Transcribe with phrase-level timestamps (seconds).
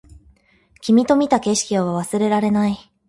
[0.81, 2.91] 君と見た景色は忘れられない